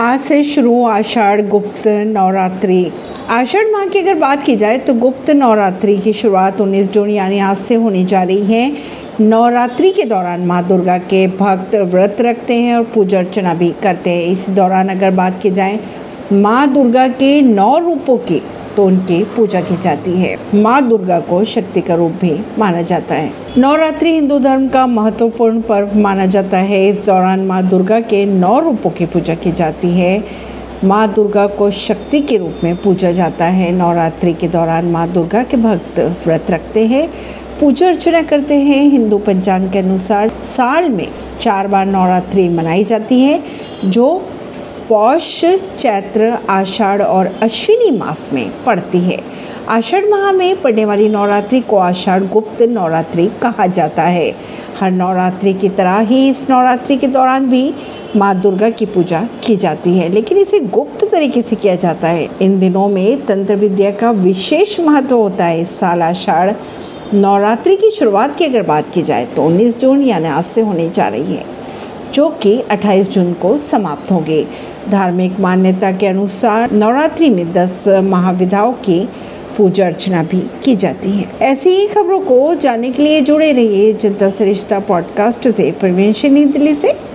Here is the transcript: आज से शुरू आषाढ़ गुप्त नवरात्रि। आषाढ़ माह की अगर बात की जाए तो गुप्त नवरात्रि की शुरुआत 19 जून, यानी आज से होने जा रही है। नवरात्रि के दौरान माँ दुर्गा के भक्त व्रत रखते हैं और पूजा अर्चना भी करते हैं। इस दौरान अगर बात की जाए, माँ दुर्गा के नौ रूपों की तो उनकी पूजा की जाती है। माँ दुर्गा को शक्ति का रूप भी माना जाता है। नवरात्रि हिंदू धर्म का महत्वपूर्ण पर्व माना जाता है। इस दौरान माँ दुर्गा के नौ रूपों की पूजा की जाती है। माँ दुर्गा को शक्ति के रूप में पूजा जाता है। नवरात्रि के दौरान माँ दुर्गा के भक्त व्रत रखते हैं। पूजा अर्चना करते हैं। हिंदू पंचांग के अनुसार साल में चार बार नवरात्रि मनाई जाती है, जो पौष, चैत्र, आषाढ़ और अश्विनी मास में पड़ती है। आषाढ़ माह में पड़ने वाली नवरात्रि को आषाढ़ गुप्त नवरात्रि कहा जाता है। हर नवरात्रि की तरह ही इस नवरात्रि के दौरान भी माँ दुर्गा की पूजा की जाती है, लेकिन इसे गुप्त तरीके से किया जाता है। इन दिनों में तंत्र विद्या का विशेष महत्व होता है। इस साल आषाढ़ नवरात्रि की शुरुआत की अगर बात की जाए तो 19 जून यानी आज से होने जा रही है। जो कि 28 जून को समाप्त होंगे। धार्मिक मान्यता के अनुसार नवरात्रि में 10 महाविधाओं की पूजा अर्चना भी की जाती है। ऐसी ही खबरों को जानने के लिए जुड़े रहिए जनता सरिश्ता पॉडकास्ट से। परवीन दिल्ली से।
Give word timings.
आज 0.00 0.20
से 0.20 0.42
शुरू 0.42 0.84
आषाढ़ 0.84 1.40
गुप्त 1.40 1.86
नवरात्रि। 1.86 2.92
आषाढ़ 3.28 3.66
माह 3.66 3.84
की 3.84 3.98
अगर 3.98 4.14
बात 4.14 4.42
की 4.42 4.54
जाए 4.56 4.78
तो 4.78 4.94
गुप्त 4.94 5.30
नवरात्रि 5.30 5.96
की 5.98 6.12
शुरुआत 6.12 6.60
19 6.60 6.88
जून, 6.90 7.10
यानी 7.10 7.38
आज 7.38 7.56
से 7.56 7.74
होने 7.74 8.04
जा 8.04 8.22
रही 8.22 8.44
है। 8.44 8.72
नवरात्रि 9.20 9.90
के 9.90 10.04
दौरान 10.04 10.46
माँ 10.46 10.62
दुर्गा 10.68 10.96
के 10.98 11.26
भक्त 11.30 11.74
व्रत 11.74 12.16
रखते 12.20 12.54
हैं 12.54 12.76
और 12.76 12.84
पूजा 12.84 13.18
अर्चना 13.18 13.54
भी 13.54 13.70
करते 13.82 14.10
हैं। 14.10 14.22
इस 14.22 14.48
दौरान 14.50 14.88
अगर 14.88 15.10
बात 15.10 15.38
की 15.42 15.50
जाए, 15.50 15.78
माँ 16.32 16.66
दुर्गा 16.72 17.06
के 17.08 17.40
नौ 17.42 17.78
रूपों 17.78 18.16
की 18.18 18.42
तो 18.76 18.84
उनकी 18.84 19.22
पूजा 19.36 19.60
की 19.60 19.76
जाती 19.76 20.10
है। 20.12 20.36
माँ 20.54 20.80
दुर्गा 20.82 21.18
को 21.20 21.42
शक्ति 21.44 21.80
का 21.80 21.94
रूप 21.94 22.12
भी 22.12 22.32
माना 22.58 22.82
जाता 22.82 23.14
है। 23.14 23.32
नवरात्रि 23.58 24.12
हिंदू 24.12 24.38
धर्म 24.38 24.68
का 24.68 24.86
महत्वपूर्ण 24.86 25.60
पर्व 25.60 25.98
माना 25.98 26.26
जाता 26.26 26.58
है। 26.58 26.86
इस 26.88 27.04
दौरान 27.06 27.40
माँ 27.40 27.62
दुर्गा 27.62 28.00
के 28.00 28.24
नौ 28.26 28.58
रूपों 28.60 28.90
की 28.90 29.06
पूजा 29.06 29.34
की 29.34 29.52
जाती 29.52 29.90
है। 29.90 30.24
माँ 30.84 31.06
दुर्गा 31.14 31.46
को 31.46 31.70
शक्ति 31.70 32.20
के 32.20 32.36
रूप 32.36 32.64
में 32.64 32.76
पूजा 32.76 33.12
जाता 33.12 33.44
है। 33.44 33.70
नवरात्रि 33.72 34.32
के 34.32 34.48
दौरान 34.48 34.86
माँ 34.86 35.08
दुर्गा 35.08 35.42
के 35.42 35.56
भक्त 35.56 35.98
व्रत 36.24 36.50
रखते 36.50 36.86
हैं। 36.86 37.08
पूजा 37.60 37.88
अर्चना 37.88 38.22
करते 38.22 38.54
हैं। 38.54 38.82
हिंदू 38.82 39.18
पंचांग 39.18 39.70
के 39.70 39.78
अनुसार 39.78 40.28
साल 40.56 40.88
में 40.88 41.06
चार 41.40 41.66
बार 41.66 41.86
नवरात्रि 41.86 42.48
मनाई 42.48 42.84
जाती 42.84 43.20
है, 43.20 43.42
जो 43.84 44.22
पौष, 44.92 45.44
चैत्र, 45.78 46.38
आषाढ़ 46.50 47.02
और 47.02 47.26
अश्विनी 47.42 47.90
मास 47.98 48.28
में 48.32 48.50
पड़ती 48.64 48.98
है। 48.98 49.18
आषाढ़ 49.68 50.04
माह 50.04 50.32
में 50.32 50.60
पड़ने 50.62 50.84
वाली 50.84 51.08
नवरात्रि 51.08 51.60
को 51.60 51.76
आषाढ़ 51.76 52.22
गुप्त 52.22 52.62
नवरात्रि 52.62 53.26
कहा 53.42 53.66
जाता 53.66 54.02
है। 54.02 54.34
हर 54.80 54.90
नवरात्रि 54.90 55.54
की 55.54 55.68
तरह 55.68 55.98
ही 55.98 56.28
इस 56.30 56.42
नवरात्रि 56.50 56.96
के 56.96 57.06
दौरान 57.06 57.48
भी 57.50 57.74
माँ 58.16 58.34
दुर्गा 58.40 58.70
की 58.70 58.86
पूजा 58.86 59.28
की 59.44 59.56
जाती 59.56 59.96
है, 59.98 60.08
लेकिन 60.08 60.38
इसे 60.38 60.58
गुप्त 60.58 61.04
तरीके 61.04 61.42
से 61.42 61.56
किया 61.56 61.76
जाता 61.76 62.08
है। 62.08 62.28
इन 62.42 62.58
दिनों 62.58 62.88
में 62.88 63.24
तंत्र 63.26 63.56
विद्या 63.56 63.90
का 63.90 64.10
विशेष 64.10 64.78
महत्व 64.80 65.16
होता 65.16 65.44
है। 65.44 65.60
इस 65.60 65.78
साल 65.78 66.02
आषाढ़ 66.02 66.52
नवरात्रि 67.14 67.76
की 67.76 67.90
शुरुआत 67.90 68.36
की 68.36 68.44
अगर 68.44 68.62
बात 68.62 68.92
की 68.94 69.02
जाए 69.02 69.24
तो 69.26 69.42
19 69.42 69.78
जून 69.78 70.02
यानी 70.02 70.28
आज 70.28 70.44
से 70.44 70.60
होने 70.60 70.90
जा 70.90 71.08
रही 71.08 71.34
है। 71.34 71.61
जो 72.14 72.28
कि 72.28 72.60
28 72.70 73.08
जून 73.08 73.32
को 73.32 73.58
समाप्त 73.58 74.12
होंगे। 74.12 74.46
धार्मिक 74.90 75.40
मान्यता 75.40 75.92
के 75.92 76.06
अनुसार 76.06 76.72
नवरात्रि 76.72 77.30
में 77.30 77.52
10 77.52 77.88
महाविधाओं 77.88 78.72
की 78.72 79.08
पूजा 79.56 79.86
अर्चना 79.86 80.22
भी 80.22 80.50
की 80.64 80.76
जाती 80.76 81.10
है। 81.10 81.24
ऐसी 81.42 81.70
ही 81.70 81.86
खबरों 81.86 82.20
को 82.20 82.54
जानने 82.54 82.90
के 82.90 83.02
लिए 83.02 83.20
जुड़े 83.20 83.52
रहिए 83.52 83.92
जनता 83.92 84.30
सरिश्ता 84.30 84.78
पॉडकास्ट 84.78 85.48
से। 85.48 85.70
परवीन 85.70 86.12
दिल्ली 86.52 86.74
से। 86.74 87.11